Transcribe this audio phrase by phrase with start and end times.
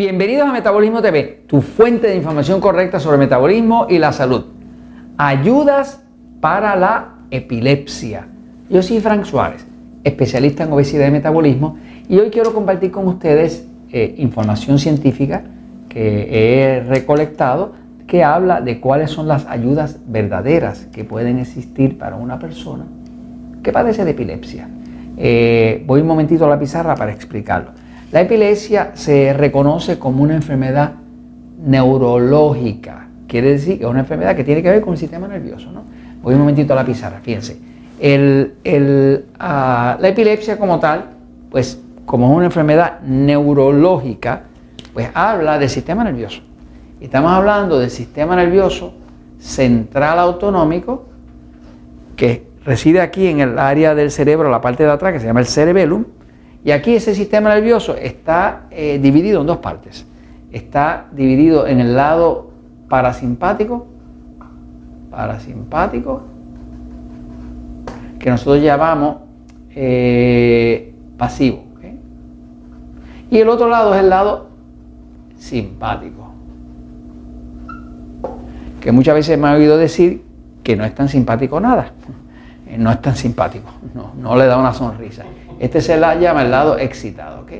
[0.00, 4.46] Bienvenidos a Metabolismo TV, tu fuente de información correcta sobre metabolismo y la salud.
[5.18, 6.02] Ayudas
[6.40, 8.26] para la epilepsia.
[8.70, 9.66] Yo soy Frank Suárez,
[10.02, 11.76] especialista en obesidad y metabolismo,
[12.08, 15.42] y hoy quiero compartir con ustedes eh, información científica
[15.90, 17.74] que he recolectado
[18.06, 22.86] que habla de cuáles son las ayudas verdaderas que pueden existir para una persona
[23.62, 24.66] que padece de epilepsia.
[25.18, 27.72] Eh, voy un momentito a la pizarra para explicarlo.
[28.12, 30.94] La epilepsia se reconoce como una enfermedad
[31.64, 35.70] neurológica, quiere decir que es una enfermedad que tiene que ver con el sistema nervioso.
[35.70, 35.84] ¿no?
[36.20, 37.58] Voy un momentito a la pizarra, fíjense.
[39.38, 41.04] Ah, la epilepsia como tal,
[41.50, 44.42] pues como es una enfermedad neurológica,
[44.92, 46.42] pues habla del sistema nervioso.
[47.00, 48.92] Estamos hablando del sistema nervioso
[49.38, 51.06] central autonómico
[52.16, 55.40] que reside aquí en el área del cerebro, la parte de atrás, que se llama
[55.40, 56.04] el cerebellum,
[56.64, 60.06] y aquí ese sistema nervioso está eh, dividido en dos partes.
[60.52, 62.50] Está dividido en el lado
[62.88, 63.86] parasimpático,
[65.10, 66.22] parasimpático,
[68.18, 69.16] que nosotros llamamos
[69.74, 71.64] eh, pasivo.
[73.30, 74.48] Y el otro lado es el lado
[75.38, 76.32] simpático.
[78.80, 80.24] Que muchas veces me ha oído decir
[80.64, 81.92] que no es tan simpático nada.
[82.76, 85.24] No es tan simpático, no, no le da una sonrisa.
[85.58, 87.52] Este se la llama el lado excitado, ¿ok?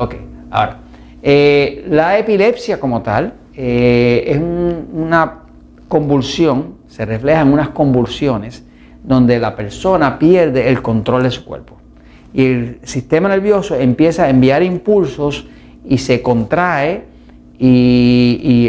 [0.00, 0.14] Ok,
[0.50, 0.78] ahora,
[1.22, 5.40] eh, la epilepsia como tal eh, es una
[5.88, 8.64] convulsión, se refleja en unas convulsiones
[9.02, 11.76] donde la persona pierde el control de su cuerpo.
[12.32, 15.46] Y el sistema nervioso empieza a enviar impulsos
[15.84, 17.04] y se contrae
[17.58, 18.68] y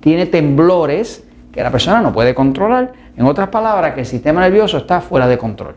[0.00, 2.92] tiene temblores que la persona no puede controlar.
[3.20, 5.76] En otras palabras, que el sistema nervioso está fuera de control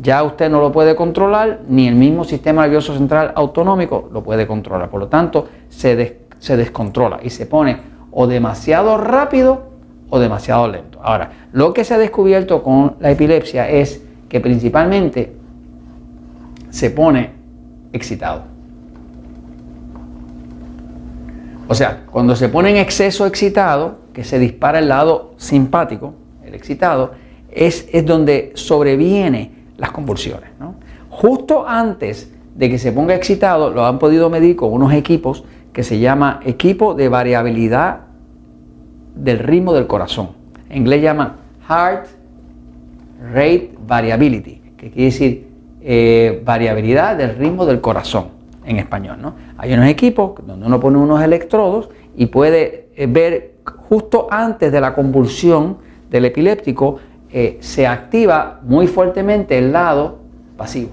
[0.00, 4.46] ya usted no lo puede controlar, ni el mismo sistema nervioso central autonómico lo puede
[4.46, 4.88] controlar.
[4.90, 7.78] Por lo tanto, se, se descontrola y se pone
[8.12, 9.70] o demasiado rápido
[10.08, 11.00] o demasiado lento.
[11.02, 15.34] Ahora, lo que se ha descubierto con la epilepsia es que principalmente
[16.70, 17.30] se pone
[17.92, 18.42] excitado.
[21.66, 26.14] O sea, cuando se pone en exceso excitado, que se dispara el lado simpático,
[26.48, 27.12] el excitado,
[27.50, 30.50] es, es donde sobreviene las convulsiones.
[31.08, 35.82] Justo antes de que se ponga excitado, lo han podido medir con unos equipos que
[35.82, 38.00] se llama equipo de variabilidad
[39.14, 40.30] del ritmo del corazón.
[40.68, 41.36] En inglés llama
[41.68, 42.06] Heart
[43.32, 45.48] Rate Variability, que quiere decir
[45.80, 48.26] eh, variabilidad del ritmo del corazón
[48.64, 49.18] en español.
[49.20, 49.34] ¿no?
[49.56, 53.54] Hay unos equipos donde uno pone unos electrodos y puede eh, ver
[53.88, 55.78] justo antes de la convulsión
[56.10, 56.98] del epiléptico
[57.30, 60.18] eh, se activa muy fuertemente el lado
[60.56, 60.90] pasivo.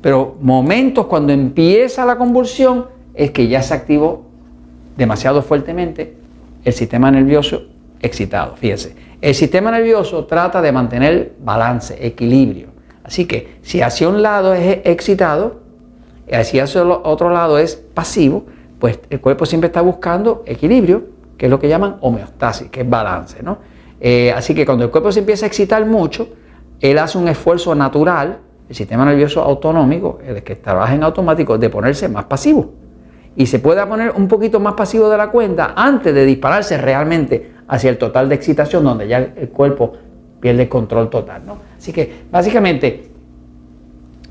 [0.00, 4.26] Pero momentos cuando empieza la convulsión es que ya se activó
[4.96, 6.14] demasiado fuertemente
[6.64, 7.62] el sistema nervioso
[8.00, 8.56] excitado.
[8.56, 12.68] Fíjense, el sistema nervioso trata de mantener balance, equilibrio.
[13.02, 15.60] Así que si hacia un lado es excitado
[16.28, 18.44] y hacia el otro lado es pasivo,
[18.78, 21.04] pues el cuerpo siempre está buscando equilibrio,
[21.38, 23.58] que es lo que llaman homeostasis, que es balance, ¿no?
[24.00, 26.28] Eh, así que cuando el cuerpo se empieza a excitar mucho,
[26.80, 31.70] él hace un esfuerzo natural, el sistema nervioso autonómico, el que trabaja en automático, de
[31.70, 32.74] ponerse más pasivo.
[33.36, 37.52] Y se puede poner un poquito más pasivo de la cuenta antes de dispararse realmente
[37.68, 39.92] hacia el total de excitación, donde ya el cuerpo
[40.40, 41.42] pierde el control total.
[41.78, 43.10] Así que básicamente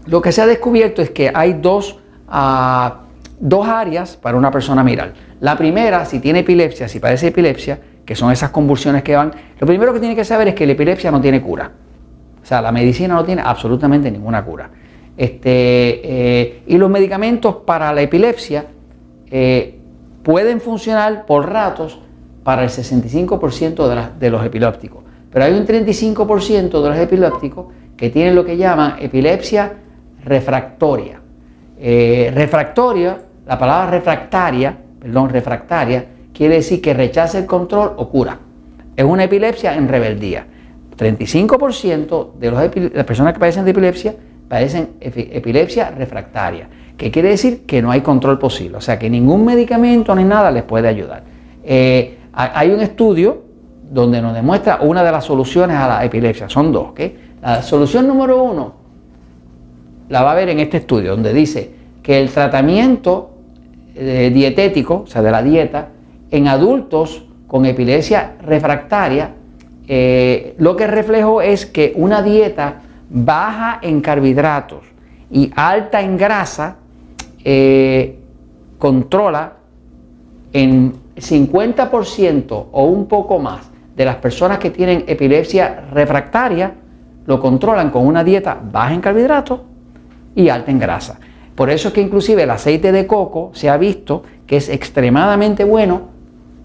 [0.07, 3.01] lo que se ha descubierto es que hay dos, ah,
[3.39, 5.13] dos áreas para una persona mirar.
[5.39, 9.65] La primera, si tiene epilepsia, si padece epilepsia, que son esas convulsiones que van, lo
[9.67, 11.71] primero que tiene que saber es que la epilepsia no tiene cura.
[12.41, 14.69] O sea, la medicina no tiene absolutamente ninguna cura.
[15.17, 15.49] Este,
[16.03, 18.65] eh, y los medicamentos para la epilepsia
[19.31, 19.79] eh,
[20.21, 21.99] pueden funcionar por ratos
[22.43, 25.03] para el 65% de, de, los epilépticos.
[25.31, 27.67] Pero hay un 35% de los epilépticos
[27.97, 29.73] que tienen lo que llaman epilepsia
[30.23, 31.21] refractoria.
[31.79, 36.05] Eh, refractoria, la palabra refractaria, perdón, refractaria,
[36.35, 38.39] quiere decir que rechaza el control o cura.
[38.95, 40.45] Es una epilepsia en rebeldía.
[40.97, 42.51] 35% de
[42.93, 44.15] las personas que padecen de epilepsia
[44.47, 49.43] padecen epilepsia refractaria, que quiere decir que no hay control posible, o sea que ningún
[49.43, 51.23] medicamento ni nada les puede ayudar.
[51.63, 53.41] Eh, hay un estudio
[53.89, 56.89] donde nos demuestra una de las soluciones a la epilepsia, son dos.
[57.41, 58.73] La solución número uno
[60.09, 61.71] la va a ver en este estudio, donde dice
[62.03, 63.31] que el tratamiento
[63.95, 65.89] eh, dietético, o sea, de la dieta,
[66.31, 69.35] en adultos con epilepsia refractaria,
[69.87, 74.83] eh, lo que reflejo es que una dieta baja en carbohidratos
[75.29, 76.77] y alta en grasa
[77.43, 78.19] eh,
[78.79, 79.53] controla
[80.53, 86.73] en 50% o un poco más de las personas que tienen epilepsia refractaria,
[87.25, 89.61] lo controlan con una dieta baja en carbohidratos
[90.35, 91.19] y alta en grasa.
[91.55, 95.63] Por eso es que inclusive el aceite de coco se ha visto que es extremadamente
[95.63, 96.14] bueno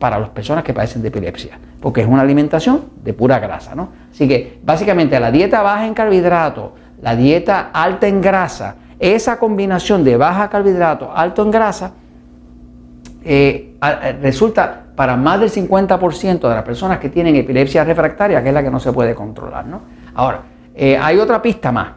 [0.01, 3.91] para las personas que padecen de epilepsia, porque es una alimentación de pura grasa, ¿no?
[4.11, 6.71] Así que básicamente la dieta baja en carbohidratos,
[7.03, 11.93] la dieta alta en grasa, esa combinación de baja carbohidratos, alto en grasa,
[13.23, 13.75] eh,
[14.23, 18.63] resulta para más del 50% de las personas que tienen epilepsia refractaria, que es la
[18.63, 19.83] que no se puede controlar, ¿no?
[20.15, 20.43] Ahora,
[20.75, 21.89] eh, hay otra pista más,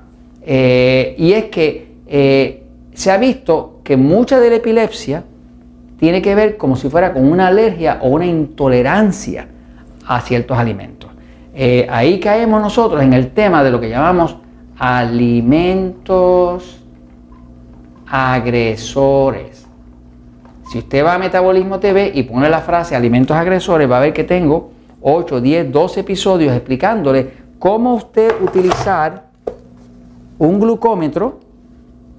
[0.41, 1.93] eh, y es que
[2.93, 5.23] se ha visto que mucha de la epilepsia
[5.97, 9.47] tiene que ver como si fuera con una alergia o una intolerancia
[10.05, 11.11] a ciertos alimentos.
[11.53, 14.37] Eh, ahí caemos nosotros en el tema de lo que llamamos
[14.77, 16.79] alimentos
[18.07, 19.67] agresores.
[20.69, 24.13] Si usted va a Metabolismo TV y pone la frase alimentos agresores, va a ver
[24.13, 29.27] que tengo 8, 10, 12 episodios explicándole cómo usted utilizar
[30.39, 31.39] un glucómetro,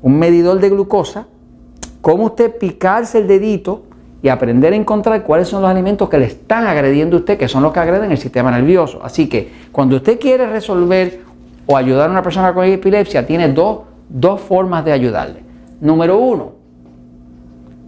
[0.03, 1.27] un medidor de glucosa,
[2.05, 3.85] cómo usted picarse el dedito
[4.23, 7.49] y aprender a encontrar cuáles son los alimentos que le están agrediendo a usted, que
[7.49, 9.01] son los que agreden el sistema nervioso.
[9.03, 11.23] Así que cuando usted quiere resolver
[11.65, 15.45] o ayudar a una persona con epilepsia, tiene dos, dos formas de ayudarle.
[15.81, 16.53] Número uno,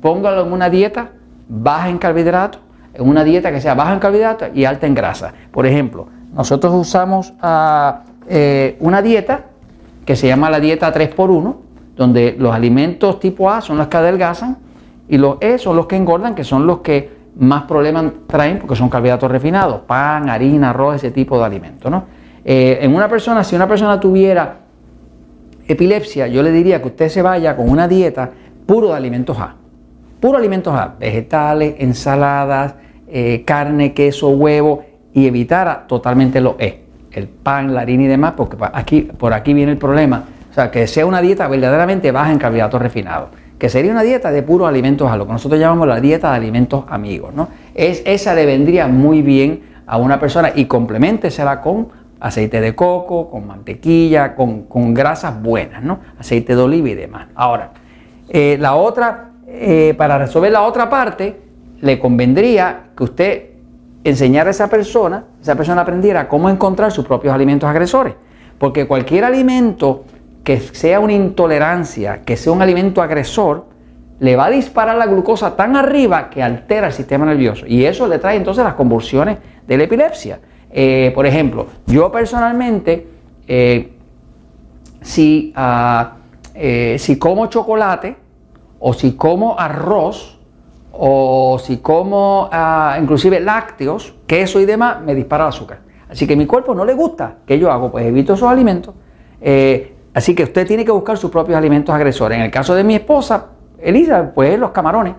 [0.00, 1.10] póngalo en una dieta
[1.46, 2.62] baja en carbohidratos,
[2.94, 5.34] en una dieta que sea baja en carbohidratos y alta en grasa.
[5.50, 9.44] Por ejemplo, nosotros usamos ah, eh, una dieta
[10.06, 11.65] que se llama la dieta 3x1,
[11.96, 14.58] donde los alimentos tipo A son los que adelgazan
[15.08, 18.76] y los E son los que engordan, que son los que más problemas traen porque
[18.76, 21.90] son carbohidratos refinados, pan, harina, arroz, ese tipo de alimentos.
[21.90, 22.04] ¿no?
[22.44, 24.58] Eh, en una persona, si una persona tuviera
[25.66, 28.30] epilepsia, yo le diría que usted se vaya con una dieta
[28.66, 29.54] puro de alimentos A.
[30.20, 32.74] Puro alimentos A, vegetales, ensaladas,
[33.08, 38.34] eh, carne, queso, huevo y evitara totalmente los E, el pan, la harina y demás,
[38.36, 40.24] porque aquí, por aquí viene el problema
[40.56, 44.42] sea, que sea una dieta verdaderamente baja en carbohidratos refinados, que sería una dieta de
[44.42, 47.48] puros alimentos a lo que nosotros llamamos la dieta de alimentos amigos, ¿no?
[47.74, 51.88] Es, esa le vendría muy bien a una persona y complementesela con
[52.20, 56.00] aceite de coco, con mantequilla, con, grasas buenas, ¿no?
[56.18, 57.28] Aceite de oliva y demás.
[57.34, 57.72] Ahora,
[58.28, 61.40] eh, la otra, eh, para resolver la otra parte,
[61.80, 63.42] le convendría que usted
[64.04, 68.14] enseñara a esa persona, esa persona aprendiera cómo encontrar sus propios alimentos agresores.
[68.58, 70.04] Porque cualquier alimento
[70.46, 73.66] que sea una intolerancia, que sea un alimento agresor,
[74.20, 77.66] le va a disparar la glucosa tan arriba que altera el sistema nervioso.
[77.66, 80.38] Y eso le trae entonces las convulsiones de la epilepsia.
[80.70, 83.08] Eh, por ejemplo, yo personalmente,
[83.48, 83.92] eh,
[85.00, 86.12] si, ah,
[86.54, 88.16] eh, si como chocolate
[88.78, 90.38] o si como arroz
[90.92, 95.80] o si como ah, inclusive lácteos, queso y demás, me dispara el azúcar.
[96.08, 97.38] Así que mi cuerpo no le gusta.
[97.44, 97.90] ¿Qué yo hago?
[97.90, 98.94] Pues evito esos alimentos.
[100.16, 102.38] Así que usted tiene que buscar sus propios alimentos agresores.
[102.38, 103.48] En el caso de mi esposa,
[103.78, 105.12] Elisa, pues los camarones.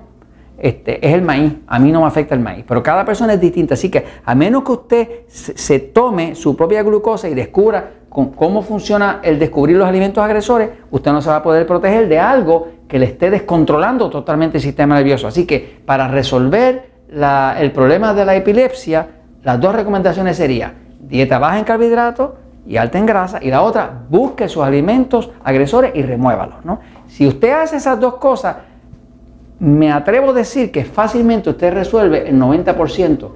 [0.58, 1.54] Este, es el maíz.
[1.68, 2.66] A mí no me afecta el maíz.
[2.68, 3.75] Pero cada persona es distinta.
[3.75, 9.20] Así que a menos que usted se tome su propia glucosa y descubra cómo funciona
[9.22, 12.98] el descubrir los alimentos agresores, usted no se va a poder proteger de algo que
[12.98, 15.27] le esté descontrolando totalmente el sistema nervioso.
[15.27, 19.08] Así que para resolver el problema de la epilepsia,
[19.44, 22.32] las dos recomendaciones serían dieta baja en carbohidratos
[22.67, 26.65] y alta en grasa, y la otra, busque sus alimentos agresores y remuévalos.
[26.65, 26.79] ¿no?
[27.07, 28.57] Si usted hace esas dos cosas,
[29.59, 33.29] me atrevo a decir que fácilmente usted resuelve el 90%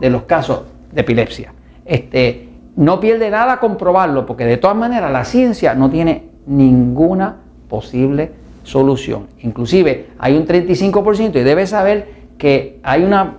[0.00, 1.52] de los casos de epilepsia.
[1.84, 7.36] Este, no pierde nada comprobarlo, porque de todas maneras la ciencia no tiene ninguna
[7.68, 8.32] posible
[8.64, 9.26] solución.
[9.40, 13.36] Inclusive hay un 35% y debe saber que hay una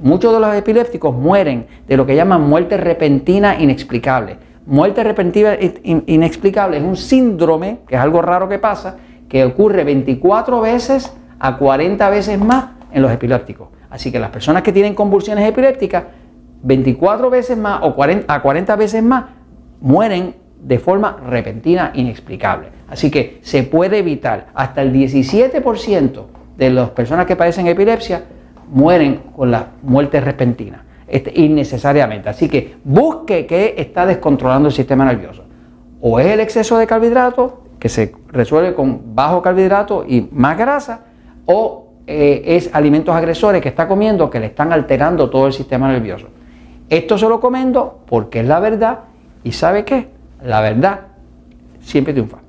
[0.00, 4.36] muchos de los epilépticos mueren de lo que llaman muerte repentina inexplicable.
[4.66, 8.96] Muerte repentina inexplicable es un síndrome, que es algo raro que pasa,
[9.28, 13.68] que ocurre 24 veces a 40 veces más en los epilépticos.
[13.90, 16.04] Así que las personas que tienen convulsiones epilépticas,
[16.62, 19.26] 24 veces más o 40, a 40 veces más,
[19.82, 22.68] mueren de forma repentina inexplicable.
[22.88, 26.24] Así que se puede evitar hasta el 17%
[26.56, 28.24] de las personas que padecen epilepsia
[28.70, 30.83] mueren con la muerte repentina.
[31.06, 32.28] Este, innecesariamente.
[32.28, 35.44] Así que busque que está descontrolando el sistema nervioso.
[36.00, 41.04] O es el exceso de carbohidratos, que se resuelve con bajo carbohidrato y más grasa,
[41.46, 45.88] o eh, es alimentos agresores que está comiendo que le están alterando todo el sistema
[45.88, 46.28] nervioso.
[46.88, 49.00] Esto se lo comento porque es la verdad
[49.42, 50.08] y ¿sabe qué?
[50.42, 51.00] La verdad
[51.80, 52.43] siempre triunfa.